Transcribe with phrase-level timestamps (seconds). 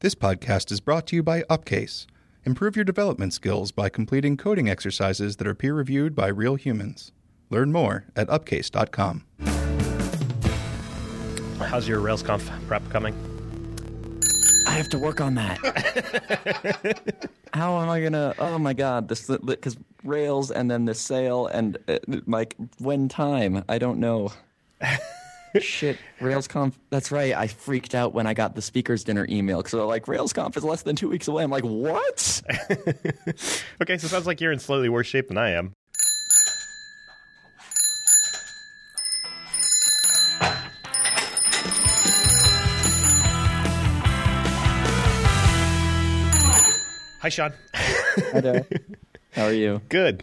[0.00, 2.06] This podcast is brought to you by Upcase.
[2.44, 7.12] Improve your development skills by completing coding exercises that are peer reviewed by real humans.
[7.48, 9.24] Learn more at upcase.com.
[11.58, 13.14] How's your RailsConf prep coming?
[14.66, 17.00] I have to work on that.
[17.54, 18.34] How am I gonna?
[18.38, 23.64] Oh my god, this because Rails and then the sale and uh, like when time?
[23.66, 24.30] I don't know.
[25.62, 26.74] Shit, RailsConf.
[26.90, 27.34] That's right.
[27.34, 30.64] I freaked out when I got the speakers dinner email because they're like RailsConf is
[30.64, 31.42] less than two weeks away.
[31.42, 32.42] I'm like, what?
[33.82, 35.72] Okay, so it sounds like you're in slightly worse shape than I am.
[47.20, 47.52] Hi, Sean.
[47.74, 48.66] Hi there.
[49.32, 49.80] How are you?
[49.88, 50.22] Good.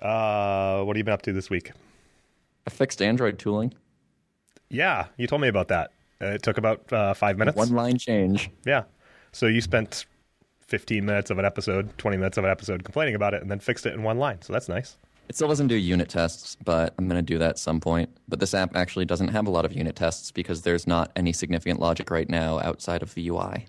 [0.00, 1.72] Uh, what have you been up to this week?
[2.66, 3.74] I fixed Android tooling.
[4.68, 5.90] Yeah, you told me about that.
[6.20, 7.56] Uh, it took about uh, five minutes.
[7.56, 8.50] One line change.
[8.64, 8.84] Yeah.
[9.32, 10.06] So you spent
[10.66, 13.58] 15 minutes of an episode, 20 minutes of an episode complaining about it, and then
[13.60, 14.40] fixed it in one line.
[14.42, 14.96] So that's nice.
[15.28, 18.10] It still doesn't do unit tests, but I'm going to do that at some point.
[18.28, 21.32] But this app actually doesn't have a lot of unit tests because there's not any
[21.32, 23.66] significant logic right now outside of the UI.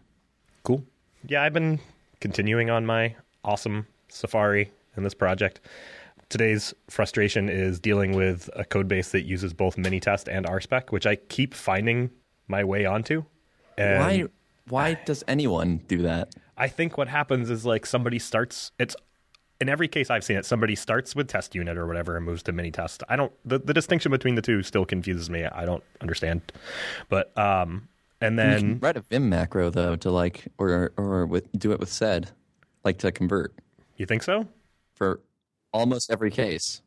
[0.63, 0.83] Cool.
[1.27, 1.79] Yeah, I've been
[2.19, 5.61] continuing on my awesome Safari in this project.
[6.29, 11.05] Today's frustration is dealing with a code base that uses both Minitest and RSpec, which
[11.05, 12.09] I keep finding
[12.47, 13.23] my way onto.
[13.77, 14.25] And why?
[14.67, 16.33] Why does anyone do that?
[16.57, 18.95] I think what happens is like somebody starts it's
[19.61, 22.43] in every case I've seen it, somebody starts with test unit or whatever and moves
[22.43, 23.03] to mini test.
[23.07, 25.45] I don't the, the distinction between the two still confuses me.
[25.45, 26.41] I don't understand.
[27.09, 27.87] But um
[28.21, 31.71] and You then can write a Vim macro though to like, or or with do
[31.71, 32.31] it with sed,
[32.83, 33.53] like to convert
[33.97, 34.47] you think so?
[34.95, 35.19] for
[35.75, 36.81] almost every case.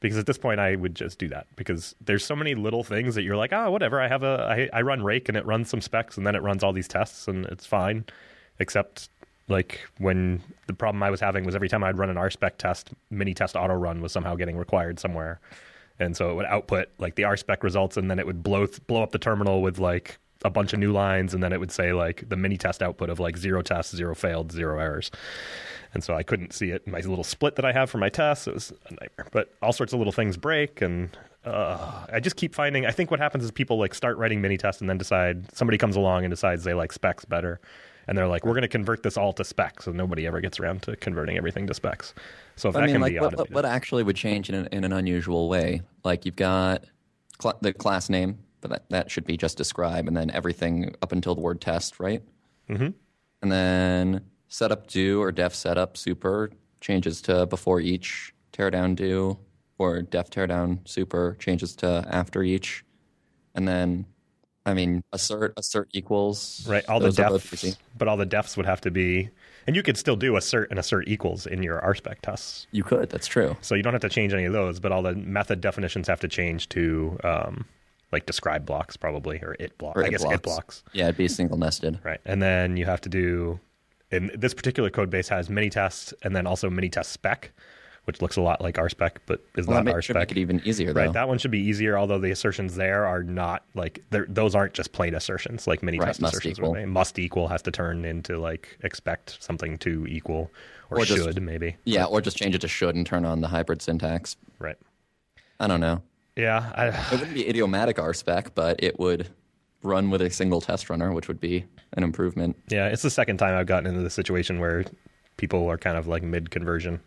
[0.00, 3.14] because at this point I would just do that because there's so many little things
[3.16, 4.00] that you're like, ah, whatever.
[4.00, 6.42] I have a I, I run Rake and it runs some specs and then it
[6.42, 8.04] runs all these tests and it's fine,
[8.58, 9.10] except
[9.48, 12.90] like when the problem I was having was every time I'd run an RSpec test,
[13.10, 15.40] mini test auto run was somehow getting required somewhere,
[15.98, 19.02] and so it would output like the RSpec results and then it would blow blow
[19.02, 21.92] up the terminal with like a bunch of new lines and then it would say
[21.92, 25.10] like the mini test output of like zero tests, zero failed, zero errors.
[25.92, 28.08] And so I couldn't see it in my little split that I have for my
[28.08, 28.46] tests.
[28.46, 29.26] It was a nightmare.
[29.32, 32.86] But all sorts of little things break, and uh, I just keep finding.
[32.86, 35.78] I think what happens is people like start writing mini tests and then decide somebody
[35.78, 37.60] comes along and decides they like specs better,
[38.06, 40.60] and they're like, "We're going to convert this all to specs," and nobody ever gets
[40.60, 42.14] around to converting everything to specs.
[42.54, 44.54] So if I that mean, can like be what, what, what actually would change in
[44.54, 45.82] an, in an unusual way?
[46.04, 46.84] Like you've got
[47.42, 51.12] cl- the class name, but that, that should be just describe, and then everything up
[51.12, 52.22] until the word test, right?
[52.68, 52.94] Mhm.
[53.42, 56.50] And then setup do or def setup super
[56.80, 59.38] changes to before each teardown do,
[59.78, 62.84] or def teardown super changes to after each,
[63.54, 64.06] and then.
[64.66, 66.84] I mean, assert assert equals right?
[66.86, 69.30] All the defs, but all the defs would have to be,
[69.66, 72.66] and you could still do assert and assert equals in your RSpec tests.
[72.70, 73.08] You could.
[73.08, 73.56] That's true.
[73.62, 76.20] So you don't have to change any of those, but all the method definitions have
[76.20, 77.64] to change to um,
[78.12, 79.96] like describe blocks probably or it block.
[79.96, 80.82] Or I it guess it blocks.
[80.92, 81.98] Yeah, it'd be single nested.
[82.02, 82.20] Right.
[82.24, 83.60] And then you have to do
[84.10, 87.52] in this particular code base has many tests and then also mini test spec,
[88.04, 90.38] which looks a lot like RSpec, but is Well, that not ma- should make it
[90.38, 91.02] even easier, though.
[91.02, 91.12] Right.
[91.12, 94.90] That one should be easier, although the assertions there are not like those aren't just
[94.92, 96.58] plain assertions like many Right, test assertions.
[96.58, 96.74] equal.
[96.74, 96.86] Be.
[96.86, 100.50] Must equal has to turn into like expect something to equal
[100.90, 101.76] or, Or just- should maybe.
[101.84, 104.34] Yeah, or just change it to should and turn on the hybrid syntax.
[104.58, 104.78] Right.
[105.60, 106.02] I don't know.
[106.40, 106.72] Yeah.
[106.74, 109.28] I, It wouldn't be idiomatic RSpec, but it would
[109.82, 111.64] run with a single test runner, which would be
[111.94, 112.56] an improvement.
[112.68, 114.84] Yeah, it's the second time I've gotten into the situation where
[115.36, 117.00] people are kind of like mid conversion,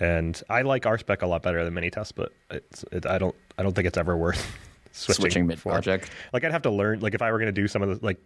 [0.00, 3.62] and I like RSpec a lot better than Minitest, but it's it, I don't I
[3.62, 4.44] don't think it's ever worth
[4.92, 6.10] switching, Switching mid project.
[6.32, 8.04] Like I'd have to learn like if I were going to do some of the
[8.04, 8.20] like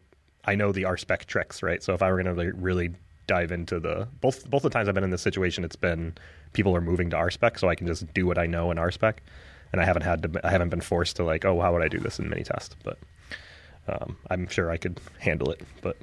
[0.45, 2.93] I know the RSpec tricks right, so if I were going to like really
[3.27, 6.15] dive into the both both the times I've been in this situation, it's been
[6.53, 9.17] people are moving to RSpec, so I can just do what I know in RSpec,
[9.73, 11.89] and I haven't had to I haven't been forced to like oh how would I
[11.89, 12.99] do this in Minitest, but.
[13.89, 15.97] Um, I'm sure I could handle it, but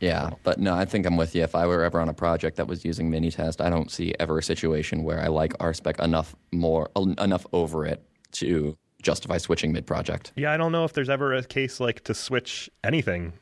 [0.00, 1.42] Yeah, but no, I think I'm with you.
[1.42, 4.38] If I were ever on a project that was using Minitest, I don't see ever
[4.38, 9.86] a situation where I like RSpec enough more enough over it to justify switching mid
[9.86, 10.32] project.
[10.36, 13.32] Yeah, I don't know if there's ever a case like to switch anything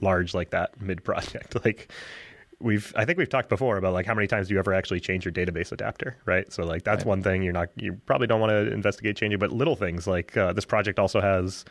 [0.00, 1.56] large like that mid project.
[1.64, 1.92] Like
[2.60, 5.00] we've I think we've talked before about like how many times do you ever actually
[5.00, 6.52] change your database adapter, right?
[6.52, 7.08] So like that's Right.
[7.08, 10.36] one thing you're not you probably don't want to investigate changing, but little things like
[10.36, 11.64] uh, this project also has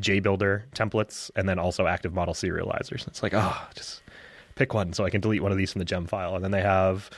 [0.00, 3.06] JBuilder templates and then also active model serializers.
[3.08, 4.02] It's like, oh, just
[4.56, 6.34] pick one so I can delete one of these from the gem file.
[6.34, 7.08] And then they have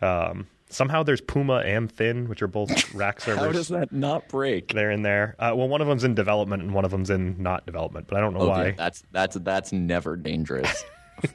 [0.00, 3.44] um, somehow there's Puma and Thin, which are both rack servers.
[3.44, 4.72] How does that not break?
[4.72, 5.34] They're in there.
[5.40, 8.16] Uh, well, one of them's in development and one of them's in not development, but
[8.16, 8.70] I don't know Okay, why.
[8.76, 10.84] that's that's that's never dangerous.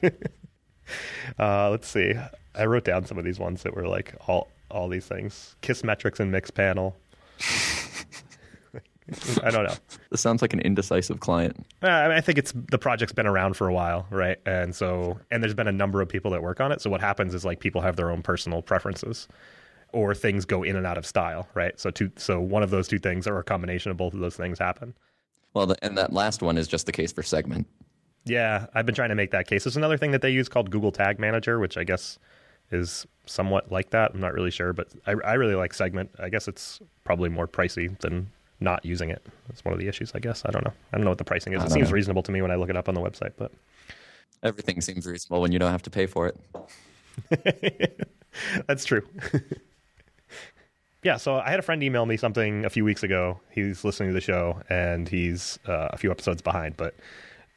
[1.38, 2.14] Uh, let's see.
[2.54, 5.56] I wrote down some of these ones that were like all all these things.
[5.62, 6.94] Kissmetrics and Mixpanel.
[9.42, 9.74] I don't know.
[10.10, 11.66] This sounds like an indecisive client.
[11.82, 14.38] Uh, I, mean, I think it's the project's been around for a while, right?
[14.46, 16.80] And so, and there's been a number of people that work on it.
[16.80, 19.28] So what happens is like people have their own personal preferences,
[19.92, 21.78] or things go in and out of style, right?
[21.78, 24.36] So two, so one of those two things, or a combination of both of those
[24.36, 24.94] things, happen.
[25.52, 27.66] Well, the, and that last one is just the case for segment.
[28.24, 29.64] Yeah, I've been trying to make that case.
[29.64, 32.18] There's another thing that they use called Google Tag Manager, which I guess
[32.70, 34.12] is somewhat like that.
[34.14, 36.10] I'm not really sure, but I, I really like Segment.
[36.18, 38.30] I guess it's probably more pricey than
[38.60, 39.24] not using it.
[39.48, 40.42] That's one of the issues, I guess.
[40.46, 40.72] I don't know.
[40.92, 41.62] I don't know what the pricing is.
[41.62, 41.94] It seems know.
[41.94, 43.52] reasonable to me when I look it up on the website, but
[44.44, 48.08] Everything seems reasonable when you don't have to pay for it.
[48.66, 49.08] That's true.
[51.02, 53.40] yeah, so I had a friend email me something a few weeks ago.
[53.50, 56.94] He's listening to the show and he's uh, a few episodes behind, but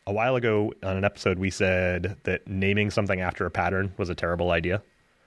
[0.08, 4.10] a while ago on an episode we said that naming something after a pattern was
[4.10, 4.82] a terrible idea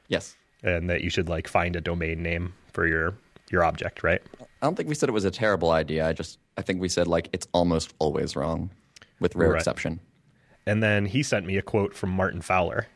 [0.09, 0.37] Yes.
[0.65, 3.15] and that you should like find a domain name for your
[3.53, 4.23] your object, right?
[4.41, 6.07] I don't think we said it was a terrible idea.
[6.09, 8.71] I just I think we said like it's almost always wrong,
[9.21, 9.59] with rare Right.
[9.59, 10.01] exception.
[10.67, 12.87] And then he sent me a quote from Martin Fowler,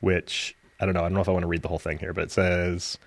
[0.00, 1.00] which I don't know.
[1.00, 2.98] I don't know if I want to read the whole thing here, but it says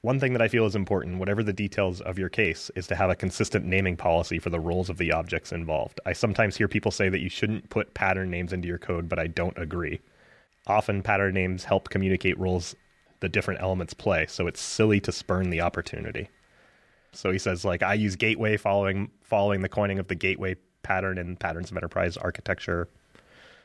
[0.00, 2.94] one thing that I feel is important, whatever the details of your case, is to
[2.94, 6.00] have a consistent naming policy for the roles of the objects involved.
[6.06, 9.18] I sometimes hear people say that you shouldn't put pattern names into your code, but
[9.18, 10.00] I don't agree.
[10.66, 12.76] Often, pattern names help communicate roles
[13.20, 16.28] the different elements play, so it's silly to spurn the opportunity.
[17.12, 21.18] So he says, like, I use gateway following following the coining of the gateway pattern
[21.18, 22.88] in patterns of enterprise architecture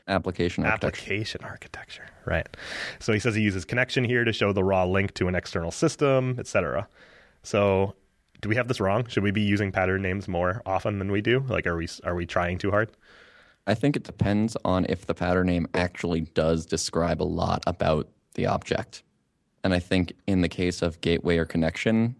[0.06, 1.02] Application architecture.
[1.02, 2.46] application architecture right.
[2.98, 5.70] So he says he uses connection here to show the raw link to an external
[5.70, 6.88] system etc
[7.44, 7.94] so
[8.40, 9.06] do we have this wrong?
[9.06, 11.44] Should we be using pattern names more often than we do?
[11.48, 12.90] Like are we are we trying too hard?
[13.66, 18.08] I think it depends on if the pattern name actually does describe a lot about
[18.34, 19.02] the object.
[19.62, 22.16] And I think in the case of gateway or connection,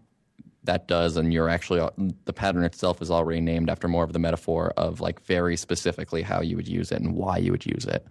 [0.65, 1.89] that does, and you're actually, uh,
[2.25, 6.21] the pattern itself is already named after more of the metaphor of like very specifically
[6.21, 8.05] how you would use it and why you would use it.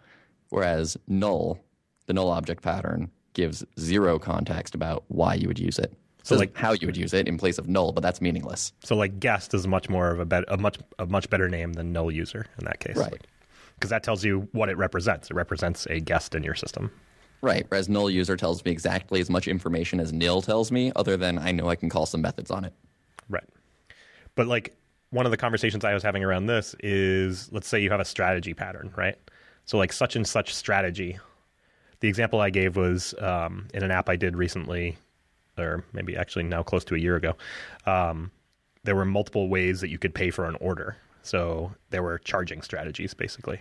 [0.51, 1.59] Whereas null,
[2.07, 5.93] the null object pattern, gives zero context about why you would use it.
[6.23, 8.73] So, So like- how you would use it in place of null, but that's meaningless.
[8.85, 11.73] so like guest is much more of a, bet- a much a much better name
[11.75, 13.27] than null user in that case Right.
[13.75, 16.91] because that tells you what it represents it represents a guest in your system
[17.45, 17.67] Right.
[17.69, 21.39] Whereas null user tells me exactly as much information as nil tells me, other than
[21.39, 22.73] I know I can call some methods on it.
[23.29, 23.45] Right.
[24.35, 24.75] But like
[25.11, 28.05] one of the conversations I was having around this is let's say you have a
[28.07, 29.19] strategy pattern, right?
[29.67, 31.19] So like such and such strategy.
[32.01, 34.97] The example I gave was um, in an app I did recently,
[35.59, 37.37] or maybe actually now close to a year ago.
[37.85, 38.31] Um,
[38.85, 40.97] there were multiple ways that you could pay for an order.
[41.23, 43.61] So there were charging strategies basically.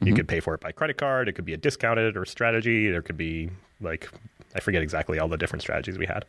[0.00, 0.16] You mm-hmm.
[0.16, 1.28] could pay for it by credit card.
[1.28, 2.90] It could be a discounted or strategy.
[2.90, 3.50] There could be
[3.80, 4.10] like
[4.54, 6.24] I forget exactly all the different strategies we had.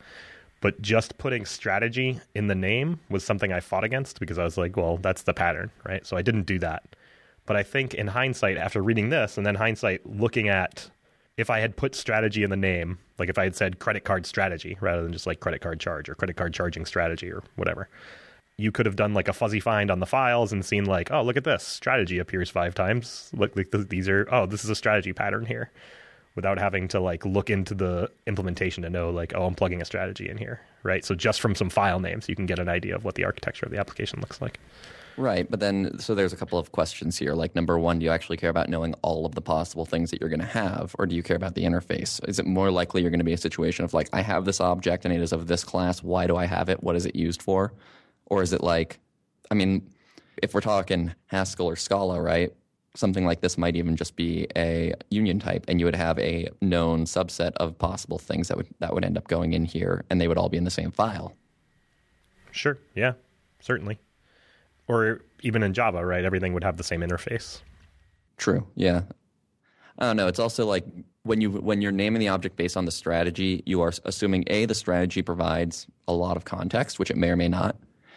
[0.60, 4.56] But just putting strategy in the name was something I fought against because I was
[4.56, 6.06] like, well, that's the pattern, right?
[6.06, 6.84] So I didn't do that.
[7.46, 10.88] But I think in hindsight, after reading this and then hindsight looking at
[11.36, 14.24] if I had put strategy in the name, like if I had said credit card
[14.24, 17.88] strategy rather than just like credit card charge or credit card charging strategy or whatever,
[18.58, 21.22] you could have done like a fuzzy find on the files and seen like, oh,
[21.22, 23.30] look at this strategy appears five times.
[23.34, 25.70] Look, like these are oh, this is a strategy pattern here,
[26.34, 29.84] without having to like look into the implementation to know like, oh, I'm plugging a
[29.84, 31.04] strategy in here, right?
[31.04, 33.66] So just from some file names, you can get an idea of what the architecture
[33.66, 34.58] of the application looks like.
[35.18, 35.50] Right.
[35.50, 37.34] But then, so there's a couple of questions here.
[37.34, 40.22] Like, number one, do you actually care about knowing all of the possible things that
[40.22, 42.26] you're going to have, or do you care about the interface?
[42.26, 44.46] Is it more likely you're going to be in a situation of like, I have
[44.46, 46.02] this object and it is of this class.
[46.02, 46.82] Why do I have it?
[46.82, 47.74] What is it used for?
[48.26, 48.98] Or is it like,
[49.50, 49.88] I mean,
[50.42, 52.52] if we're talking Haskell or Scala, right?
[52.94, 56.48] Something like this might even just be a union type, and you would have a
[56.60, 60.20] known subset of possible things that would that would end up going in here, and
[60.20, 61.34] they would all be in the same file.
[62.50, 63.12] Sure, yeah,
[63.60, 63.98] certainly.
[64.88, 66.24] Or even in Java, right?
[66.24, 67.62] Everything would have the same interface.
[68.36, 68.66] True.
[68.74, 69.02] Yeah.
[69.98, 70.26] I don't know.
[70.26, 70.84] It's also like
[71.22, 74.66] when you when you're naming the object based on the strategy, you are assuming a
[74.66, 77.76] the strategy provides a lot of context, which it may or may not,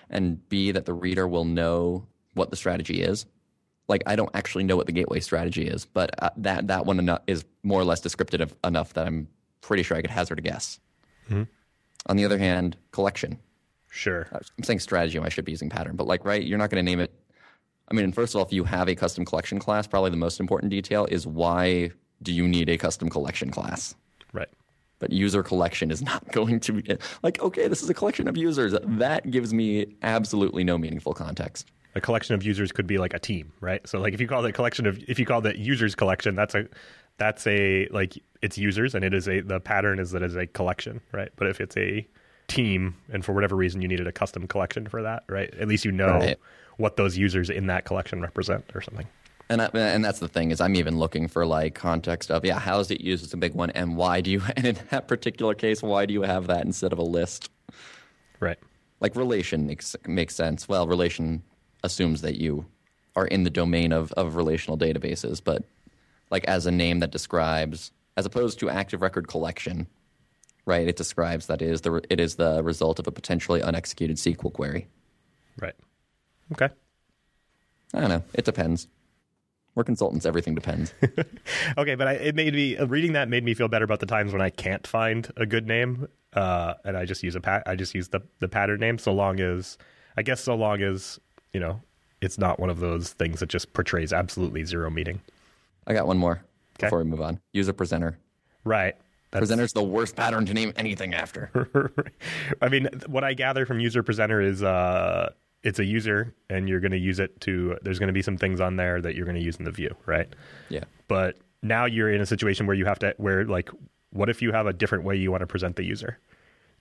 [0.09, 3.25] and b that the reader will know what the strategy is.
[3.87, 7.09] Like I don't actually know what the gateway strategy is, but uh, that that one
[7.27, 9.27] is more or less descriptive enough that I'm
[9.61, 10.79] pretty sure I could hazard a guess.
[12.07, 13.39] On the other hand, collection.
[13.89, 14.27] Sure.
[14.31, 15.17] I'm saying strategy.
[15.17, 16.43] I should be using pattern, but like, right?
[16.43, 17.11] You're not going to name it.
[17.89, 20.39] I mean, first of all, if you have a custom collection class, probably the most
[20.39, 23.95] important detail is why do you need a custom collection class?
[24.33, 24.49] Right.
[25.05, 28.35] But user collection is not going to be like, okay, this is a collection of
[28.35, 28.75] users.
[28.83, 31.67] That gives me absolutely no meaningful context.
[31.93, 33.87] a collection of users could be like a team, right?
[33.87, 36.55] So like if you call a collection of if you call that users collection, that's
[36.55, 36.67] a
[37.17, 40.47] that's a like it's users and it is a the pattern is that it's a
[40.47, 41.29] collection, right?
[41.35, 42.07] But if it's a
[42.47, 45.53] team and for whatever reason you needed a custom collection for that, right?
[45.59, 46.39] At least you know Right.
[46.77, 49.05] what those users in that collection represent or something.
[49.49, 52.59] And I, and that's the thing is I'm even looking for like context of yeah
[52.59, 53.23] how is it used?
[53.23, 53.69] As a big one.
[53.71, 56.91] And why do you and in that particular case why do you have that instead
[56.91, 57.49] of a list?
[58.39, 58.57] Right.
[58.99, 60.67] like relation makes makes sense.
[60.67, 61.43] Well relation
[61.83, 62.65] assumes that you
[63.15, 65.63] are in the domain of, of relational databases but
[66.31, 69.85] like as a name that describes as opposed to active record collection
[70.65, 74.17] right it describes that it is the it is the result of a potentially unexecuted
[74.17, 74.87] SQL query.
[75.61, 75.75] Right.
[76.51, 76.69] Okay.
[77.93, 78.23] I don't know.
[78.33, 78.87] It depends
[79.75, 80.93] we're consultants everything depends
[81.77, 84.05] Okay, but I, it made me uh, reading that made me feel better about the
[84.05, 87.63] times when I can't find a good name, uh, and I just use a pat.
[87.65, 89.77] I just use the the pattern name, so long as
[90.17, 91.19] I guess so long as
[91.53, 91.81] you know
[92.21, 95.21] it's not one of those things that just portrays absolutely zero meaning.
[95.87, 96.41] I got one more
[96.77, 96.87] Okay.
[96.87, 98.17] before we move on user presenter
[98.63, 98.95] Right.
[99.31, 101.93] That's, Presenter's the worst pattern to name anything after.
[102.61, 105.33] I mean, what I gather from user presenter is uh,
[105.65, 107.77] it's a user, and you're going to use it to.
[107.81, 109.71] There's going to be some things on there that you're going to use in the
[109.71, 110.29] view, right?
[110.69, 110.83] yeah.
[111.09, 113.69] but now you're in a situation where you have to where like
[114.11, 116.19] what if you have a different way you want to present the user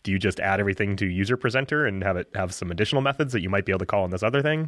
[0.02, 3.32] do you just add everything to user presenter and have it have some additional methods
[3.32, 4.60] that you might be able to call in this other thing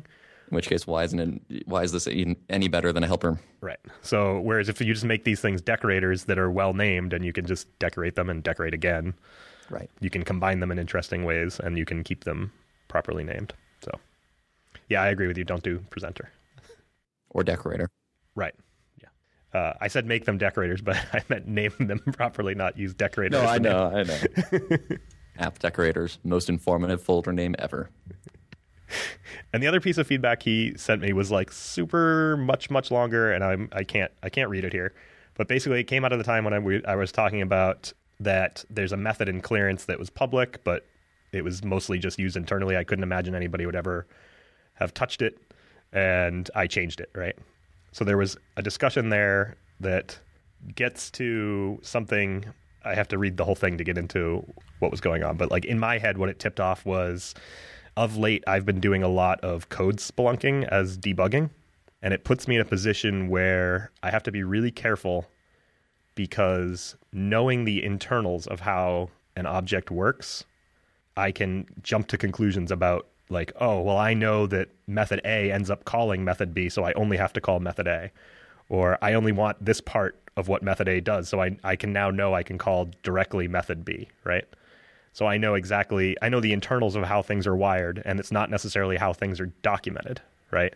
[0.51, 1.21] In which case, why isn't
[1.51, 1.67] it?
[1.69, 2.09] Why is this
[2.49, 3.39] any better than a helper?
[3.61, 7.23] right so whereas if you just make these things decorators that are well named and
[7.23, 9.13] you can just decorate them and decorate again
[9.69, 9.91] Right.
[10.01, 12.53] you can combine them in interesting ways and you can keep them
[12.89, 13.53] properly named
[14.88, 16.31] yeah i agree with you don't do presenter
[17.31, 17.88] Or decorator.
[18.35, 18.55] right
[19.00, 19.09] yeah
[19.59, 23.38] uh, I said make them decorators, but I meant name them properly, not use decorator.
[23.40, 23.87] No, I know.
[23.87, 24.69] I know.
[25.38, 27.88] App decorators, most informative folder name ever.
[29.52, 33.33] And the other piece of feedback he sent me was like super much much longer,
[33.33, 34.93] and I'm I can't I can't read it here,
[35.35, 37.93] but basically it came out of the time when I, we, I was talking about
[38.21, 40.87] that there's a method in clearance that was public, but
[41.33, 42.76] it was mostly just used internally.
[42.76, 44.07] I couldn't imagine anybody would ever
[44.76, 45.38] have touched it,
[45.92, 47.37] and I changed it right.
[47.92, 50.18] So there was a discussion there that
[50.75, 52.45] gets to something.
[52.85, 54.47] I have to read the whole thing to get into
[54.78, 57.35] what was going on, but like in my head, what it tipped off was
[57.97, 61.50] of late I've been doing a lot of code spelunking as debugging,
[62.02, 65.26] and it puts me in a position where I have to be really careful
[66.14, 70.45] because knowing the internals of how an object works,
[71.16, 75.71] I can jump to conclusions about like, oh, well, I know that method A ends
[75.71, 78.11] up calling method B, so I only have to call method A.
[78.68, 81.92] Or I only want this part of what method A does, so I, I can
[81.92, 84.45] now know I can call directly method B, right?
[85.12, 88.33] So I know exactly, I know the internals of how things are wired, and it's
[88.33, 90.75] not necessarily how things are documented, right?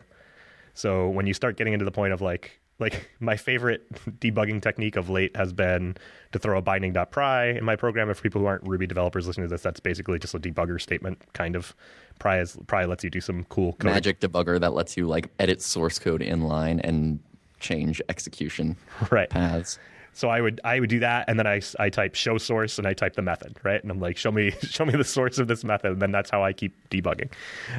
[0.72, 4.96] So when you start getting into the point of like, like my favorite debugging technique
[4.96, 5.96] of late has been
[6.32, 8.10] to throw a binding.pry in my program.
[8.10, 11.22] If people who aren't Ruby developers listening to this, that's basically just a debugger statement,
[11.32, 11.74] kind of.
[12.18, 13.94] Pry, is, pry lets you do some cool coding.
[13.94, 17.18] Magic debugger that lets you like edit source code inline and
[17.60, 18.76] change execution
[19.10, 19.30] right?
[19.30, 19.78] paths.
[20.12, 22.86] So I would I would do that, and then I, I type show source, and
[22.86, 23.80] I type the method, right?
[23.80, 26.30] And I'm like, show me show me the source of this method, and then that's
[26.30, 27.30] how I keep debugging.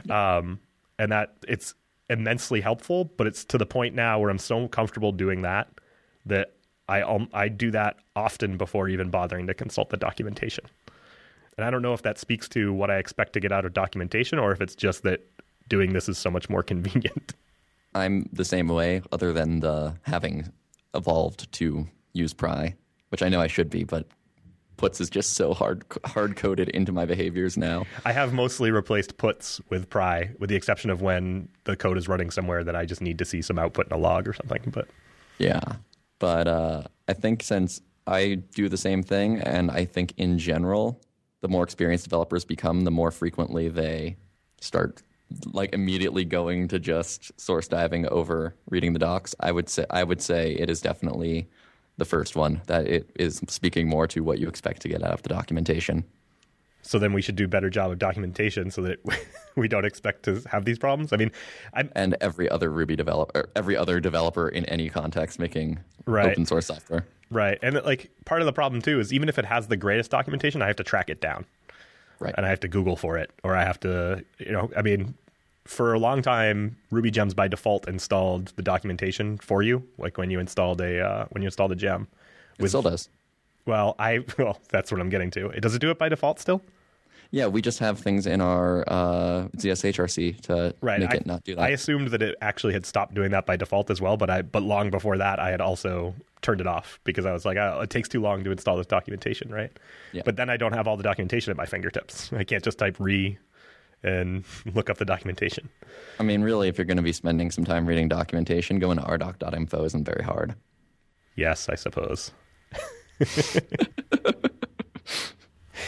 [0.10, 0.60] Um,
[0.98, 1.74] and that it's
[2.12, 5.70] immensely helpful, but it's to the point now where I'm so comfortable doing that
[6.26, 6.54] that
[6.88, 10.66] I um, I do that often before even bothering to consult the documentation.
[11.58, 13.74] And I don't know if that speaks to what I expect to get out of
[13.74, 15.26] documentation, or if it's just that
[15.70, 17.34] doing this is so much more convenient.
[17.96, 20.52] I'm the same way, other than the having
[20.94, 22.76] evolved to use pry,
[23.10, 24.06] which I know I should be, but
[24.82, 27.86] puts is just so hard hard coded into my behaviors now.
[28.04, 32.08] I have mostly replaced puts with pry, with the exception of when the code is
[32.08, 34.64] running somewhere that I just need to see some output in a log or something.
[34.74, 34.88] But
[35.38, 35.62] Yeah.
[36.18, 41.00] But uh, I think since I do the same thing, and I think in general,
[41.42, 44.18] the more experienced developers become, the more frequently they
[44.60, 45.04] start
[45.46, 49.36] like immediately going to just source diving over reading the docs.
[49.40, 51.50] I would say I would say it is definitely
[52.02, 55.12] the first one that it is speaking more to what you expect to get out
[55.14, 56.04] of the documentation.
[56.82, 58.98] so then we should do a better job of documentation so that
[59.56, 61.14] we don't expect to have these problems.
[61.14, 61.32] I mean,
[61.76, 66.32] I'm And every other Ruby developer, every other developer in any context making Right.
[66.32, 67.06] open source software.
[67.30, 70.10] right, and like part of the problem too is even if it has the greatest
[70.10, 71.46] documentation, I have to track it down.
[72.20, 72.34] Right.
[72.36, 75.14] and I have to Google for it, or I have to, you know, I mean,
[75.66, 80.30] for a long time, Ruby Gems by default installed the documentation for you, like when
[80.32, 82.08] you installed a uh, when you installed a gem.
[82.60, 83.10] It still does.
[83.66, 85.50] Well, I well, that's what I'm getting to.
[85.50, 86.62] It Does it do it by default still?
[87.34, 91.00] Yeah, we just have things in our uh, ZSHRC to Right.
[91.00, 91.62] make I, it not do that.
[91.62, 94.42] I assumed that it actually had stopped doing that by default as well, but I
[94.42, 97.80] but long before that, I had also turned it off because I was like, oh,
[97.82, 99.72] it takes too long to install this documentation, right?
[100.12, 100.24] Yeah.
[100.26, 102.34] But then I don't have all the documentation at my fingertips.
[102.34, 103.38] I can't just type ri
[104.04, 104.44] and
[104.74, 105.70] look up the documentation.
[106.20, 109.04] I mean, really, if you're going to be spending some time reading documentation, going to
[109.04, 110.56] rdoc.info isn't very hard.
[111.36, 112.32] Yes, I suppose.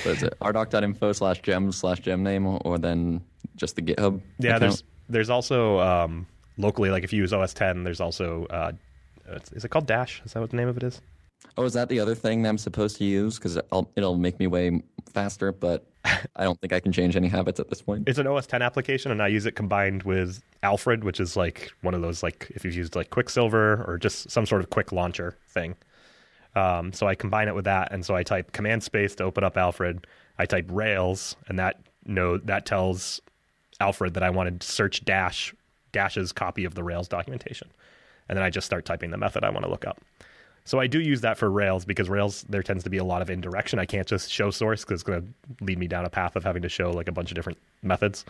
[0.04, 0.38] What is it?
[0.42, 3.22] rdoc.info slash gem slash gem name, or then
[3.56, 4.22] just the GitHub?
[4.40, 4.62] Yeah, account?
[4.62, 6.28] there's there's also um,
[6.58, 8.72] locally, like if you use OS 10, there's also uh,
[9.54, 10.22] is it called Dash?
[10.26, 11.02] Is that what the name of it is?
[11.58, 13.38] Oh, is that the other thing that I'm supposed to use?
[13.38, 13.58] Because
[13.96, 14.82] it'll make me way
[15.14, 15.86] faster, but
[16.36, 18.08] I don't think I can change any habits at this point.
[18.08, 21.72] It's an OS 10 application, and I use it combined with Alfred, which is like
[21.82, 24.92] one of those like if you've used like Quicksilver or just some sort of quick
[24.92, 25.76] launcher thing.
[26.56, 29.44] Um, so I combine it with that, and so I type command space to open
[29.44, 30.06] up Alfred.
[30.38, 33.22] I type Rails, and that no that tells
[33.80, 35.54] Alfred that I wanted to search dash
[35.92, 37.70] dash's copy of the Rails documentation,
[38.28, 40.02] and then I just start typing the method I want to look up.
[40.66, 43.22] So I do use that for Rails because Rails there tends to be a lot
[43.22, 43.80] of indirection.
[43.80, 46.44] I can't just show source because it's going to lead me down a path of
[46.44, 48.24] having to show like a bunch of different methods.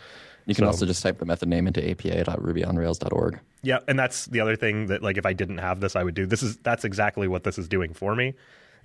[0.46, 3.38] You can So- also just type the method name into api.rubyonrails.org.
[3.62, 6.14] Yeah, and that's the other thing that like if I didn't have this, I would
[6.14, 6.26] do.
[6.26, 8.34] This is that's exactly what this is doing for me.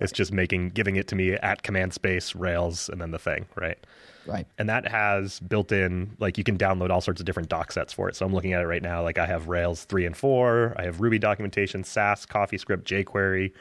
[0.00, 3.46] It's just making giving it to me at command space Rails and then the thing,
[3.54, 3.78] right?
[4.26, 4.46] Right.
[4.58, 7.92] And that has built in like you can download all sorts of different doc sets
[7.92, 8.16] for it.
[8.16, 9.02] So I'm looking at it right now.
[9.02, 10.74] Like I have Rails three and four.
[10.76, 13.52] I have Ruby documentation, Sass, CoffeeScript, jQuery,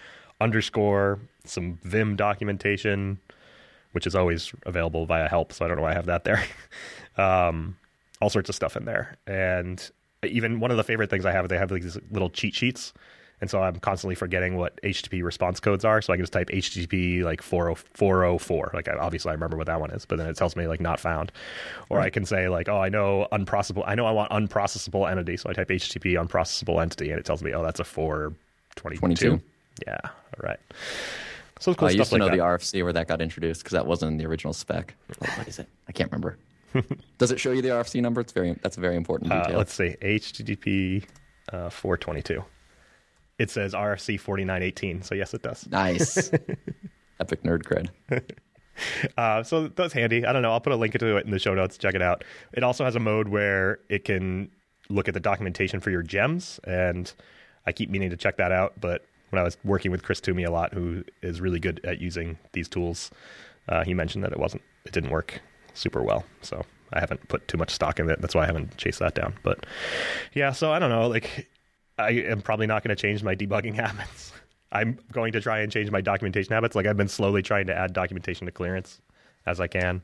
[0.42, 3.20] underscore, some Vim documentation,
[3.94, 5.54] which is always available via help.
[5.54, 6.44] So I don't know why I have that there.
[7.18, 7.78] um,
[8.22, 9.18] all sorts of stuff in there.
[9.28, 9.90] And
[10.24, 12.94] even one of the favorite things I have, is they have these little cheat sheets.
[13.42, 16.02] And so I'm constantly forgetting what HTTP response codes are.
[16.02, 18.72] So I can just type HTTP like 40 404.
[18.74, 20.82] Like I, obviously I remember what that one is, but then it tells me like
[20.82, 21.32] not found.
[21.90, 23.84] Or I can say like, oh, I know unprocessable.
[23.88, 25.38] I know I want unprocessable entity.
[25.38, 29.00] So I type HTTP unprocessable entity and it tells me, oh, that's a 422.
[29.00, 29.42] 22?
[29.88, 29.98] Yeah.
[30.04, 30.12] All
[30.44, 30.60] right.
[31.62, 32.36] So it's cool I used to like know that.
[32.38, 34.96] the RFC where that got introduced because that wasn't in the original spec.
[35.22, 35.68] Oh, what is it?
[35.88, 36.38] I can't remember.
[37.18, 38.22] Does it show you the RFC number?
[38.22, 38.54] It's very.
[38.62, 39.58] That's a very important Uh, detail.
[39.58, 41.04] let's see, HTTP
[41.52, 42.44] uh, 422.
[43.40, 45.02] It says RFC 4918.
[45.02, 45.68] So yes, it does.
[45.72, 46.30] nice.
[47.20, 47.90] Epic nerd cred.
[49.18, 50.26] Uh, so that's handy.
[50.26, 50.52] I don't know.
[50.54, 51.78] I'll put a link to it in the show notes.
[51.78, 52.24] Check it out.
[52.54, 54.50] It also has a mode where it can
[54.90, 57.12] look at the documentation for your gems, and
[57.66, 58.80] I keep meaning to check that out.
[58.80, 62.00] But when I was working with Chris Toomey a lot, who is really good at
[62.00, 63.12] using these tools,
[63.68, 65.42] uh, he mentioned that it wasn't, it didn't work
[65.74, 66.24] super well.
[66.42, 68.22] So I haven't put too much stock in it.
[68.22, 69.36] That's why I haven't chased that down.
[69.44, 69.66] But
[70.34, 71.08] yeah, so I don't know.
[71.08, 71.48] Like,
[72.00, 74.32] I am probably not going to change my debugging habits.
[74.72, 76.76] I'm going to try and change my documentation habits.
[76.76, 79.02] Like I've been slowly trying to add documentation to clearance
[79.46, 80.02] as I can.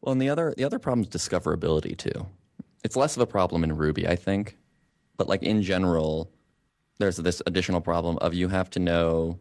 [0.00, 2.26] Well, and the other the other problem is discoverability too.
[2.84, 4.56] It's less of a problem in Ruby, I think,
[5.16, 6.30] but like in general,
[6.98, 9.38] there's this additional problem of you have to know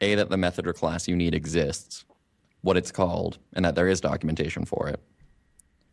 [0.00, 2.04] a that the method or class you need exists,
[2.60, 5.00] what it's called, and that there is documentation for it.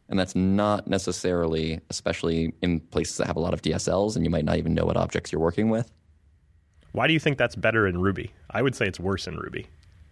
[0.10, 4.30] And that's not necessarily, especially in places that have a lot of DSLs, and you
[4.30, 5.92] might not even know what objects you're working with,
[6.92, 8.32] Why do you think that's better in Ruby?
[8.52, 9.68] I would say it's worse in Ruby.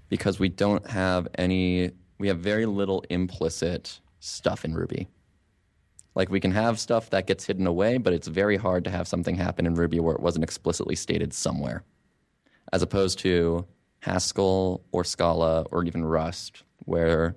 [0.09, 5.07] because we don't have any, we have very little implicit stuff in Ruby.
[6.15, 9.07] Like we can have stuff that gets hidden away, but it's very hard to have
[9.07, 11.83] something happen in Ruby where it wasn't explicitly stated somewhere.
[12.71, 13.65] As opposed to
[14.01, 17.35] Haskell or Scala or even Rust, where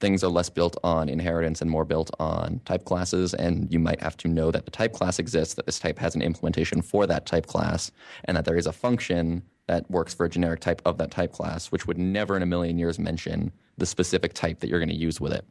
[0.00, 4.00] things are less built on inheritance and more built on type classes, and you might
[4.00, 7.06] have to know that the type class exists, that this type has an implementation for
[7.06, 7.92] that type class,
[8.24, 11.32] and that there is a function that works for a generic type of that type
[11.32, 14.88] class, which would never in a million years mention the specific type that you're going
[14.88, 15.44] to use with it.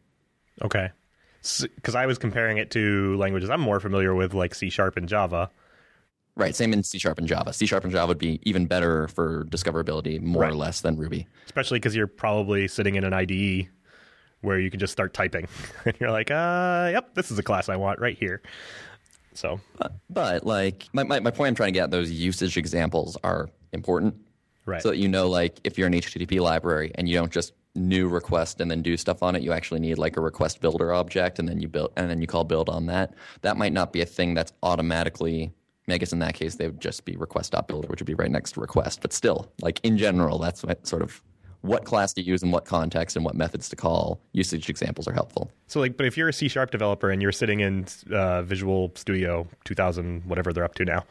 [0.61, 0.89] Okay.
[1.75, 5.07] Because I was comparing it to languages I'm more familiar with, like C Sharp and
[5.07, 5.49] Java.
[6.35, 7.53] Right, same in C Sharp and Java.
[7.53, 11.27] C Sharp and Java would be even better for discoverability, more or less, than Ruby.
[11.45, 13.69] especially because you're probably sitting in an IDE
[14.41, 15.47] where you can just start typing,
[15.85, 18.41] and you're like, uh, yep, this is a class I want right here.
[19.33, 19.59] So
[20.09, 23.49] But like my, my, my point I'm trying to get at those usage examples are
[23.71, 24.15] important.
[24.65, 24.81] Right.
[24.81, 28.09] So that you know like if you're an HTTP library and you don't just new
[28.09, 31.39] request and then do stuff on it, you actually need like a request builder object
[31.39, 33.13] and then you build and then you call build on that.
[33.41, 35.53] That might not be a thing that's automatically
[35.87, 38.51] I guess in that case they would just be request.builder, which would be right next
[38.53, 39.01] to request.
[39.01, 41.21] But still, like in general, that's sort of
[41.61, 44.19] what class to use in what context and what methods to call.
[44.31, 45.51] Usage examples are helpful.
[45.67, 48.91] So like, but if you're a C sharp developer and you're sitting in uh, Visual
[48.95, 51.05] Studio 2000, whatever they're up to now,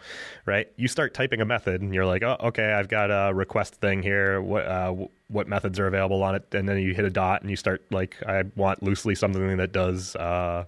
[0.47, 0.71] right?
[0.77, 4.03] You start typing a method and you're like, oh, okay, I've got a request thing
[4.03, 4.41] here.
[4.41, 4.95] What uh,
[5.29, 6.55] what methods are available on it?
[6.55, 9.73] And then you hit a dot and you start like, I want loosely something that
[9.73, 10.65] does uh,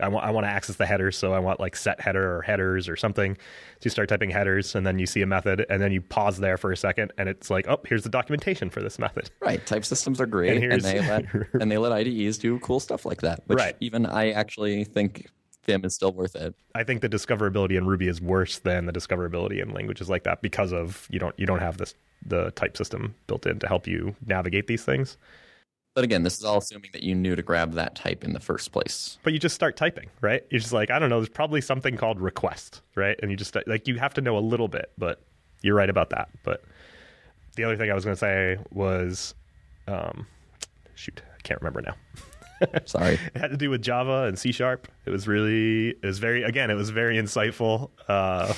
[0.00, 2.42] I want I want to access the headers, so I want like set header or
[2.42, 3.34] headers or something.
[3.34, 6.38] So you start typing headers, and then you see a method, and then you pause
[6.38, 9.30] there for a second, and it's like, oh, here's the documentation for this method.
[9.40, 9.64] Right.
[9.66, 11.24] Type systems are great, And and, they let
[11.60, 13.42] and they let IDEs do cool stuff like that.
[13.46, 13.76] Which Right.
[13.80, 15.28] even I actually think
[15.64, 16.54] Vim is still worth it.
[16.74, 20.42] I think the discoverability in Ruby is worse than the discoverability in languages like that
[20.42, 21.94] because of you don't you don't have this
[22.26, 25.16] the type system built in to help you navigate these things.
[26.00, 28.40] But again, this is all assuming that you knew to grab that type in the
[28.40, 29.18] first place.
[29.22, 30.42] But you just start typing, right?
[30.48, 33.20] You're just like, I don't know, there's probably something called request, right?
[33.20, 35.20] And you just like you have to know a little bit, but
[35.60, 36.30] you're right about that.
[36.42, 36.62] But
[37.54, 39.34] the other thing I was going to say was,
[39.88, 40.26] um,
[40.94, 41.96] shoot, I can't remember now.
[42.86, 43.18] Sorry.
[43.34, 44.88] It had to do with Java and C sharp.
[45.04, 47.90] It was really, it was very, again, it was very insightful.
[48.08, 48.54] Uh,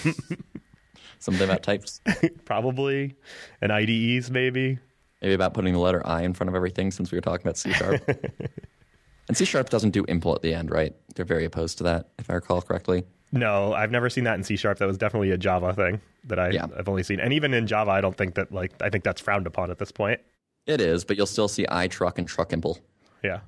[1.18, 2.00] Something about types.
[2.44, 3.16] probably,
[3.60, 4.78] and IDEs maybe.
[5.22, 7.56] Maybe about putting the letter I in front of everything since we were talking about
[7.56, 8.02] C sharp.
[9.28, 10.94] and C sharp doesn't do impl at the end, right?
[11.14, 13.04] They're very opposed to that, if I recall correctly.
[13.30, 14.78] No, I've never seen that in C sharp.
[14.78, 16.66] That was definitely a Java thing that I, Yeah.
[16.76, 17.20] I've only seen.
[17.20, 19.78] And even in Java, I don't think that like I think that's frowned upon at
[19.78, 20.20] this point.
[20.66, 22.78] It is, but you'll still see I truck and truck impl.
[23.22, 23.40] Yeah.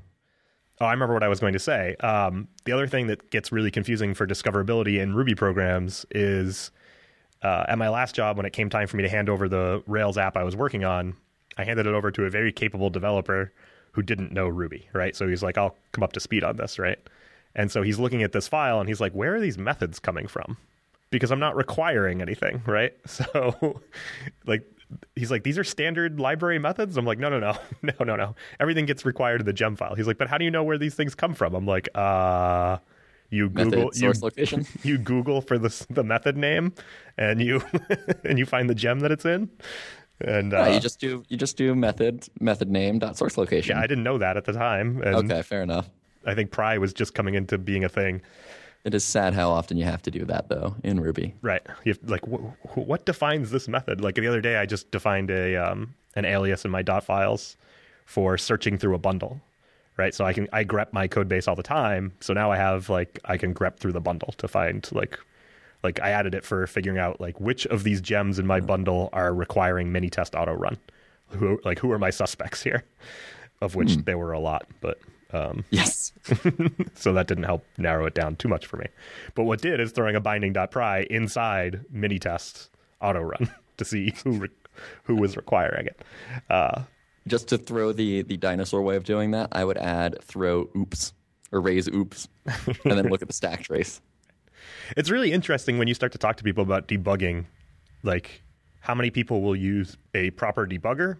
[0.80, 1.94] Oh, I remember what I was going to say.
[2.00, 6.70] Um, the other thing that gets really confusing for discoverability in Ruby programs is
[7.42, 9.82] uh, at my last job, when it came time for me to hand over the
[9.86, 11.14] Rails app I was working on,
[11.56, 13.52] I handed it over to a very capable developer
[13.92, 15.14] who didn't know Ruby, right?
[15.14, 16.98] So he's like, I'll come up to speed on this, right?
[17.54, 20.26] And so he's looking at this file and he's like, where are these methods coming
[20.26, 20.56] from?
[21.10, 22.92] Because I'm not requiring anything, right?
[23.06, 23.80] So,
[24.46, 24.68] like,
[25.14, 26.96] he's like, these are standard library methods.
[26.96, 28.34] I'm like, no, no, no, no, no, no.
[28.58, 29.94] Everything gets required in the gem file.
[29.94, 31.54] He's like, but how do you know where these things come from?
[31.54, 32.78] I'm like, uh,
[33.30, 34.66] you Method, Google, you, source location.
[34.82, 36.72] you Google for the the method name,
[37.18, 37.62] and you
[38.24, 39.50] and you find the gem that it's in.
[40.20, 43.76] And uh, you just do you just do method method name dot source location.
[43.76, 45.02] yeah, I didn't know that at the time.
[45.02, 45.88] And okay, fair enough.
[46.24, 48.22] I think pry was just coming into being a thing.
[48.84, 51.34] It is sad how often you have to do that though in Ruby.
[51.40, 51.62] Right.
[51.84, 54.00] You have, like, wh- what defines this method?
[54.00, 57.56] Like the other day, I just defined a um, an alias in my dot files
[58.04, 59.40] for searching through a bundle.
[59.96, 60.14] Right.
[60.14, 62.12] So I can I grep my code base all the time.
[62.20, 65.18] So now I have like I can grep through the bundle to find like
[65.84, 69.10] like I added it for figuring out like which of these gems in my bundle
[69.12, 70.76] are requiring mini test auto run.
[71.28, 72.84] Who like who are my suspects here?
[73.60, 74.98] Of which there were a lot, but
[75.32, 76.12] um, Yes.
[76.94, 78.86] so that didn't help narrow it down too much for me.
[79.34, 82.70] But what did is throwing a binding.pry inside mini test
[83.00, 84.48] auto run to see who re-
[85.04, 86.02] who was requiring it.
[86.50, 86.82] Uh,
[87.26, 91.12] Just to throw the the dinosaur way of doing that, I would add throw oops
[91.52, 92.28] or raise oops,
[92.84, 94.00] and then look at the stack trace.
[94.96, 97.46] It's really interesting when you start to talk to people about debugging,
[98.02, 98.42] like
[98.80, 101.16] how many people will use a proper debugger,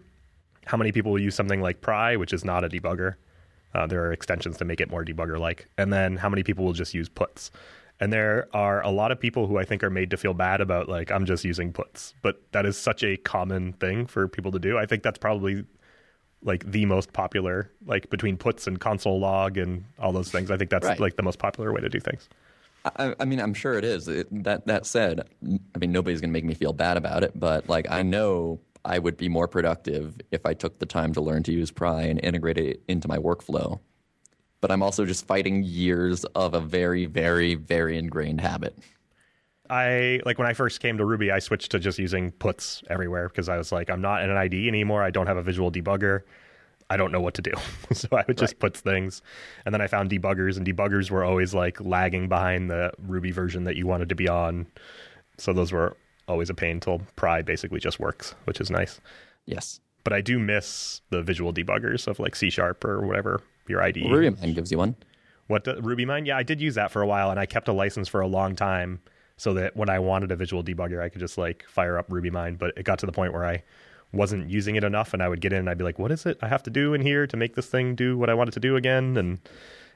[0.67, 3.15] how many people will use something like pry, which is not a debugger.
[3.75, 6.65] Uh, there are extensions to make it more debugger like, and then how many people
[6.65, 7.51] will just use puts.
[8.01, 10.61] And there are a lot of people who I think are made to feel bad
[10.61, 14.53] about like I'm just using puts, but that is such a common thing for people
[14.53, 14.79] to do.
[14.79, 15.65] I think that's probably
[16.43, 20.51] like the most popular, like between puts and console log and all those things.
[20.51, 21.01] I think that's Right.
[21.01, 22.29] like the most popular way to do things.
[22.85, 24.09] I, I mean, I'm sure it is.
[24.09, 25.21] It, that that said,
[25.75, 28.99] I mean, nobody's gonna make me feel bad about it, but like I know I
[28.99, 32.23] would be more productive if I took the time to learn to use Pry and
[32.23, 33.81] integrate it into my workflow.
[34.61, 38.79] But I'm also just fighting years of a very, very, very ingrained habit.
[39.71, 43.29] I like when I first came to Ruby, I switched to just using puts everywhere
[43.29, 45.03] because I was like, I'm not in an IDE anymore.
[45.03, 46.23] I don't have a visual debugger.
[46.91, 47.53] I don't know what to do.
[47.93, 49.23] so I would just put things.
[49.65, 53.65] And then I found debuggers, and debuggers were always like lagging behind the Ruby version
[53.65, 54.67] that you wanted to be on.
[55.39, 55.97] So those were
[56.29, 59.01] always a pain till Pry basically just works, which is nice.
[59.47, 59.81] Yes.
[60.05, 63.97] But I do miss the visual debuggers of like C sharp or whatever your IDE.
[63.97, 64.97] RubyMine gives you one.
[65.47, 66.27] What the, RubyMine?
[66.27, 68.27] Yeah, I did use that for a while, and I kept a license for a
[68.27, 69.01] long time
[69.37, 72.59] so that when I wanted a visual debugger, I could just like fire up RubyMine.
[72.59, 73.63] But it got to the point where I
[74.15, 76.27] wasn't using it enough, and I would get in and I'd be like, "What is
[76.27, 78.49] it I have to do in here to make this thing do what I want
[78.49, 79.39] it to do again?" And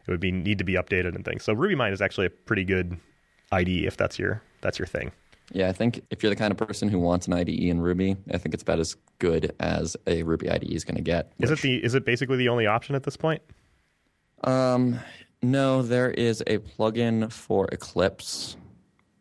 [0.06, 1.44] it would be need to be updated and things.
[1.44, 2.98] So RubyMine is actually a pretty good
[3.52, 5.12] IDE if that's your that's your thing.
[5.52, 8.16] Yeah, I think if you're the kind of person who wants an IDE in Ruby,
[8.32, 11.32] I think it's about as good as a Ruby IDE is going to get.
[11.38, 13.42] Is it the is it basically the only option at this point?
[14.44, 15.00] Um,
[15.42, 18.56] no, there is a plugin for Eclipse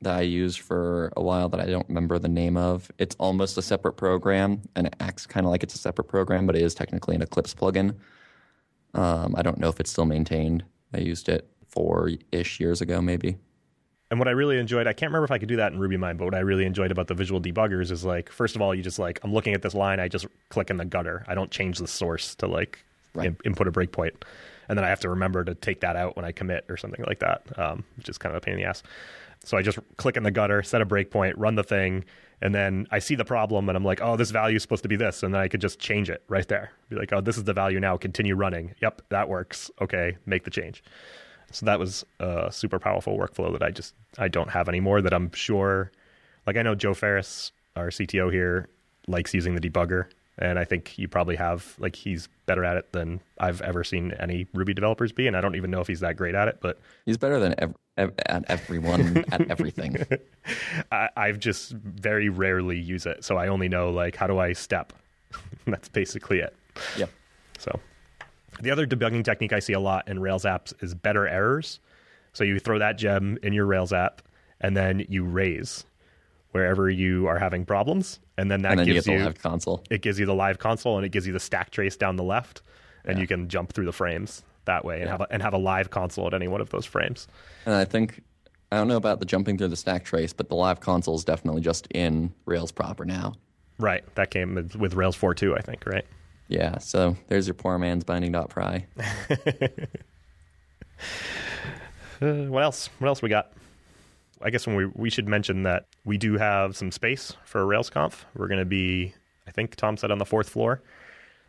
[0.08, 2.90] that I used for a while that I don't remember the name of.
[2.98, 6.48] It's almost a separate program, and it acts kind of like it's a separate program,
[6.48, 7.96] but it is technically an Eclipse plugin.
[8.94, 10.64] Um, I don't know if it's still maintained.
[10.94, 13.36] I used it four ish years ago, maybe.
[14.10, 16.18] And what I really enjoyed, I can't remember if I could do that in RubyMine,
[16.18, 18.82] but what I really enjoyed about the visual debuggers is like, first of all, you
[18.82, 21.26] just like, I'm looking at this line, I just click in the gutter.
[21.28, 22.80] I don't change the source to like
[23.14, 23.28] Right.
[23.28, 24.14] in- input a breakpoint.
[24.70, 27.04] and then I have to remember to take that out when I commit or something
[27.08, 28.84] like that, um, which is kind of a pain in the ass.
[29.44, 32.04] So I just click in the gutter, set a breakpoint, run the thing,
[32.42, 34.90] and then I see the problem and I'm like, oh, this value is supposed to
[34.90, 35.24] be this.
[35.24, 36.72] And then I could just change it right there.
[36.90, 37.98] Be like, oh, this is the value now.
[37.98, 38.76] Continue running.
[38.82, 39.72] Yep, that works.
[39.82, 40.84] Okay, make the change.
[41.52, 45.14] So that was a super powerful workflow that I just I don't have anymore that
[45.14, 45.92] I'm sure
[46.46, 48.68] like I know Joe Ferris, our CTO here,
[49.08, 50.08] likes using the debugger.
[50.40, 54.12] And I think you probably have like he's better at it than I've ever seen
[54.20, 56.60] any Ruby developers be, and I don't even know if he's that great at it.
[56.62, 59.98] But he's better than ev- ev- at everyone at everything.
[60.92, 64.54] I, I've just very rarely use it, so I only know like how do I
[64.54, 64.94] step.
[65.66, 66.56] That's basically it.
[66.98, 67.10] Yep.
[67.58, 67.80] So
[68.62, 71.80] the other debugging technique I see a lot in Rails apps is better errors.
[72.34, 74.22] So you throw that gem in your Rails app,
[74.62, 75.84] and then you raise
[76.58, 79.40] wherever you are having problems, and then that and then gives you you, the live
[79.42, 79.84] console.
[79.92, 82.24] it gives you the live console and it gives you the stack trace down the
[82.24, 82.62] left,
[83.06, 83.22] and Yeah.
[83.22, 85.12] you can jump through the frames that way and Yeah.
[85.12, 87.28] have a, and have a live console at any one of those frames.
[87.66, 88.24] And I think
[88.72, 91.24] I don't know about the jumping through the stack trace, but the live console is
[91.24, 93.34] definitely just in Rails proper now.
[93.80, 95.86] Right, that came with, with Rails 4.2, I think.
[95.86, 96.06] Right.
[96.50, 98.86] Yeah, so there's your poor man's binding dot pry.
[102.20, 102.90] Uh, what else?
[102.98, 103.52] What else we got?
[104.42, 108.24] I guess when we we should mention that we do have some space for RailsConf.
[108.36, 109.14] We're going to be,
[109.48, 110.82] I think Tom said on the fourth floor.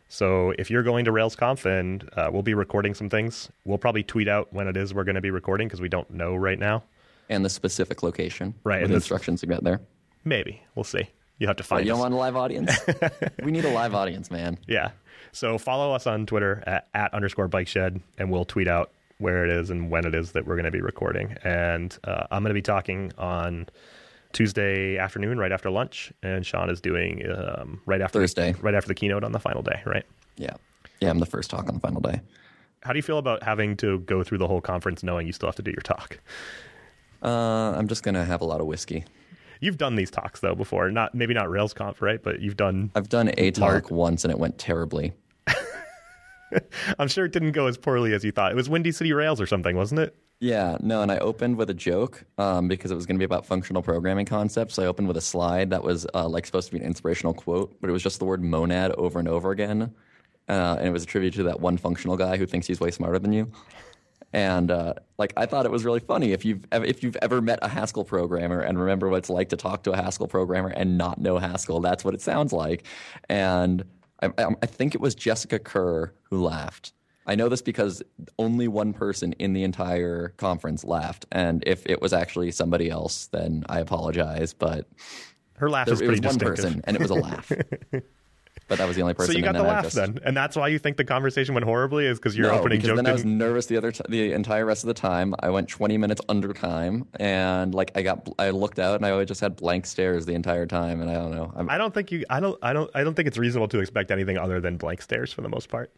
[0.07, 4.01] So if you're going to RailsConf and uh, we'll be recording some things, we'll probably
[4.03, 6.57] tweet out when it is we're going to be recording because we don't know right
[6.57, 6.83] now.
[7.29, 8.55] And the specific location.
[8.63, 9.81] Right, and this- instructions to get there.
[10.25, 11.09] Maybe we'll see.
[11.37, 11.97] You have to But find you us.
[11.99, 12.77] don't want a live audience?
[13.43, 14.57] we need a live audience, man.
[14.67, 14.91] Yeah.
[15.31, 19.45] So follow us on Twitter at, at underscore bike shed, and we'll tweet out where
[19.45, 21.35] it is and when it is that we're going to be recording.
[21.43, 23.67] And uh, I'm going to be talking on
[24.33, 28.55] Tuesday afternoon, right after lunch, and Sean is doing um, right after Thursday.
[28.61, 29.81] right after the keynote on the final day.
[29.85, 30.05] Right.
[30.37, 30.55] Yeah.
[31.01, 32.21] Yeah, I'm the first talk on the final day.
[32.81, 35.47] How do you feel about having to go through the whole conference knowing you still
[35.47, 36.19] have to do your talk?
[37.21, 39.03] Uh, I'm just going to have a lot of whiskey.
[39.59, 42.23] You've done these talks though before, not maybe not RailsConf, right?
[42.23, 42.91] But you've done.
[42.95, 45.11] I've done a talk once and it went terribly.
[46.99, 48.51] I'm sure it didn't go as poorly as you thought.
[48.51, 50.15] It was Windy City Rails or something, wasn't it?
[50.41, 53.25] Yeah, no, and I opened with a joke um, because it was going to be
[53.25, 54.75] about functional programming concepts.
[54.75, 57.33] So I opened with a slide that was uh, like supposed to be an inspirational
[57.33, 59.93] quote, but it was just the word monad over and over again,
[60.47, 63.19] uh, and it was attributed to that one functional guy who thinks he's way smarter
[63.19, 63.51] than you.
[64.31, 67.59] And uh, like I thought it was really funny if you've if you've ever met
[67.61, 70.97] a Haskell programmer and remember what it's like to talk to a Haskell programmer and
[70.97, 72.85] not know Haskell, that's what it sounds like.
[73.27, 73.83] And
[74.21, 76.93] I, I, I think it was Jessica Kerr who laughed.
[77.25, 78.01] I know this because
[78.39, 83.27] only one person in the entire conference laughed, and if it was actually somebody else,
[83.27, 84.53] then I apologize.
[84.53, 84.87] But
[85.57, 87.51] Her laugh there, is it pretty was one person, and it was a laugh.
[88.69, 89.33] but that was the only person.
[89.33, 91.65] So you got the laugh just- then, and that's why you think the conversation went
[91.65, 94.03] horribly is because your no, opening because joke then I was nervous the other t-
[94.07, 95.35] the entire rest of the time.
[95.39, 99.25] I went 20 minutes under time, and like I got, I looked out, and I
[99.25, 101.51] just had blank stares the entire time, and I don't know.
[101.55, 102.23] I'm, I don't think you.
[102.29, 102.57] I don't.
[102.61, 102.89] I don't.
[102.93, 105.67] I don't think it's reasonable to expect anything other than blank stares for the most
[105.69, 105.91] part.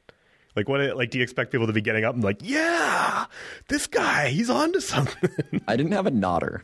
[0.56, 0.98] Like what?
[0.98, 3.26] Like, do you expect people to be getting up and like, yeah,
[3.70, 5.30] this guy, he's on to something.
[5.68, 6.64] I didn't have a nodder.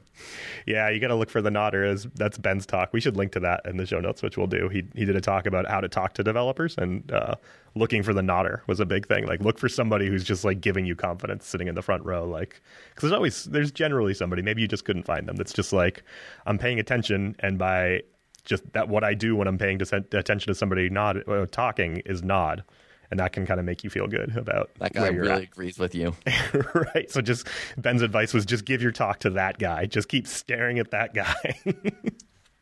[0.66, 1.86] yeah, you got to look for the nodder.
[1.86, 2.92] As that's Ben's talk.
[2.92, 4.68] We should link to that in the show notes, which we'll do.
[4.70, 7.36] He he did a talk about how to talk to developers, and uh,
[7.76, 9.26] looking for the nodder was a big thing.
[9.26, 12.26] Like, look for somebody who's just like giving you confidence, sitting in the front row.
[12.26, 14.42] Like, because there's always there's generally somebody.
[14.42, 15.38] Maybe you just couldn't find them.
[15.38, 16.04] That's just like
[16.46, 18.02] I'm paying attention, and by
[18.44, 22.24] just that what I do when I'm paying attention to somebody nod uh, talking is
[22.24, 22.64] nod.
[23.10, 25.44] And that can kind of make you feel good about That guy where you're really
[25.44, 25.44] at.
[25.44, 26.14] agrees with you.
[26.94, 27.10] right.
[27.10, 29.86] So just Ben's advice was just give your talk to that guy.
[29.86, 31.60] Just keep staring at that guy.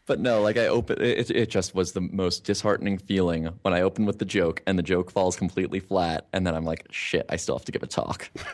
[0.07, 3.81] But no, like I open, it, it just was the most disheartening feeling when I
[3.81, 7.25] open with the joke and the joke falls completely flat, and then I'm like, shit,
[7.27, 8.29] I still have to give a talk.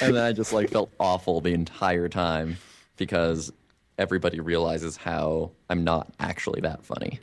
[0.00, 2.58] and then I just like felt awful the entire time
[2.96, 3.52] because
[3.98, 7.18] everybody realizes how I'm not actually that funny.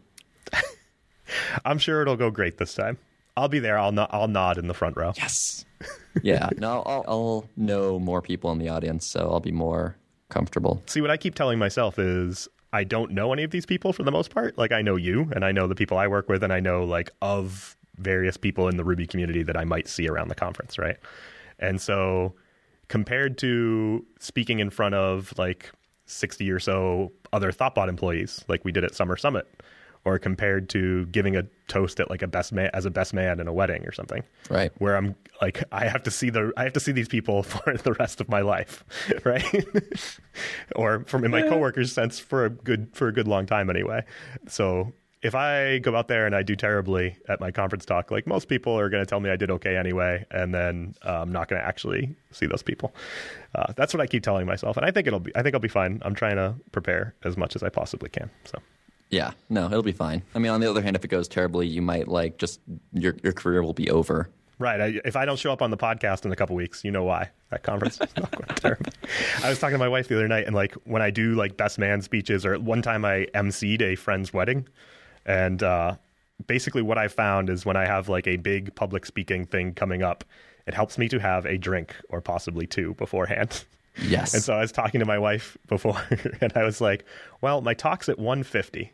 [1.63, 2.97] I'm sure it'll go great this time.
[3.37, 3.77] I'll be there.
[3.77, 5.13] I'll no- I'll nod in the front row.
[5.17, 5.65] Yes.
[6.23, 6.49] yeah.
[6.57, 9.97] No, I'll, I'll know more people in the audience, so I'll be more
[10.29, 10.81] comfortable.
[10.85, 14.03] See, what I keep telling myself is I don't know any of these people for
[14.03, 14.57] the most part.
[14.57, 16.83] Like I know you, and I know the people I work with, and I know
[16.83, 20.77] like of various people in the Ruby community that I might see around the conference,
[20.77, 20.97] right?
[21.59, 22.35] And so,
[22.87, 25.71] compared to speaking in front of like
[26.05, 29.47] 60 or so other ThoughtBot employees, like we did at Summer Summit,
[30.05, 33.39] or compared to giving a toast at like a best man as a best man
[33.39, 34.71] in a wedding or something, Right.
[34.77, 37.75] where I'm like I have to see the I have to see these people for
[37.77, 38.83] the rest of my life,
[39.25, 39.65] right?
[40.75, 44.03] or from in my coworkers' sense for a good for a good long time anyway.
[44.47, 48.27] So if I go out there and I do terribly at my conference talk, like
[48.27, 51.31] most people are going to tell me I did okay anyway, and then uh, I'm
[51.31, 52.93] not going to actually see those people.
[53.55, 55.31] Uh, that's what I keep telling myself, and I think it'll be.
[55.35, 55.99] I think I'll be fine.
[56.05, 58.29] I'm trying to prepare as much as I possibly can.
[58.43, 58.59] So.
[59.09, 60.23] Yeah, no, it'll be fine.
[60.33, 62.59] I mean, on the other hand, if it goes terribly, you might like just
[62.91, 64.29] your your career will be over.
[64.57, 64.79] Right.
[64.79, 67.03] I, if I don't show up on the podcast in a couple weeks, you know
[67.03, 67.29] why.
[67.49, 68.91] That conference is not going terrible.
[69.43, 71.57] I was talking to my wife the other night, and like when I do like
[71.57, 74.67] best man speeches, or one time I emceed a friend's wedding,
[75.25, 75.95] and uh,
[76.47, 80.03] basically what I found is when I have like a big public speaking thing coming
[80.03, 80.23] up,
[80.67, 83.65] it helps me to have a drink or possibly two beforehand.
[84.01, 84.33] Yes.
[84.33, 86.01] And so I was talking to my wife before,
[86.41, 87.05] and I was like,
[87.41, 88.91] "Well, my talk's at 150."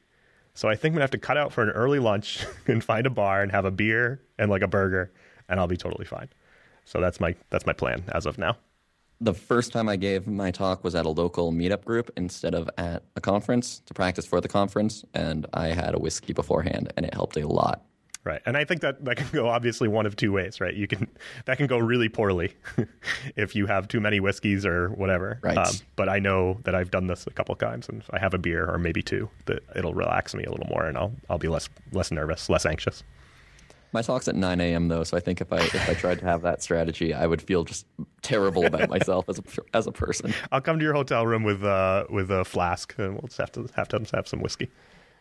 [0.53, 3.05] So I think I'm gonna have to cut out for an early lunch and find
[3.05, 5.11] a bar and have a beer and like a burger
[5.51, 6.29] and I'll be totally fine.
[6.85, 8.57] So that's my that's my plan as of now.
[9.19, 12.67] The first time I gave my talk was at a local meetup group instead of
[12.79, 17.05] at a conference to practice for the conference, and I had a whiskey beforehand, and
[17.05, 17.83] it helped a lot.
[18.23, 20.61] Right, and I think that that can go obviously one of two ways.
[20.61, 21.07] Right, you can
[21.45, 22.53] that can go really poorly
[23.35, 25.39] if you have too many whiskeys or whatever.
[25.41, 25.57] Right.
[25.57, 28.35] Um, but I know that I've done this a couple times, and if I have
[28.35, 31.39] a beer or maybe two, that it'll relax me a little more, and I'll I'll
[31.39, 33.03] be less less nervous, less anxious.
[33.93, 34.87] My talk's at 9 a.m.
[34.87, 37.41] though, so I think if I if I tried to have that strategy, I would
[37.41, 37.85] feel just
[38.21, 40.33] terrible about myself as a as a person.
[40.51, 43.51] I'll come to your hotel room with uh with a flask, and we'll just have
[43.53, 44.69] to have to have some whiskey.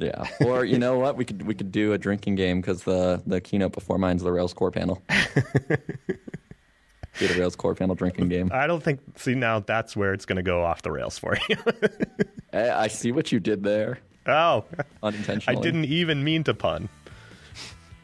[0.01, 3.23] Yeah, or you know what, we could we could do a drinking game because the
[3.27, 5.03] the keynote before mine's the Rails core panel.
[7.19, 8.51] do the Rails core panel drinking game.
[8.53, 9.01] I don't think.
[9.17, 11.57] See, now that's where it's going to go off the rails for you.
[12.53, 13.99] I see what you did there.
[14.27, 14.65] Oh,
[15.03, 15.59] unintentionally.
[15.59, 16.89] I didn't even mean to pun.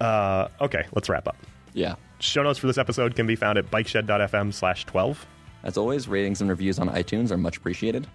[0.01, 1.37] Uh, okay, let's wrap up.
[1.73, 1.95] Yeah.
[2.19, 5.27] Show notes for this episode can be found at bikeshed.fm slash 12.
[5.63, 8.07] As always, ratings and reviews on iTunes are much appreciated.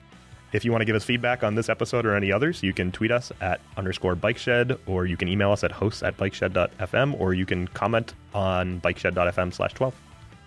[0.53, 2.91] If you want to give us feedback on this episode or any others, you can
[2.91, 7.33] tweet us at underscore bikeshed, or you can email us at hosts at bikeshed.fm, or
[7.33, 9.95] you can comment on bikeshed.fm slash 12.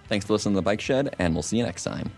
[0.08, 2.10] Thanks for listening to the Bike Shed, and we'll see you next time.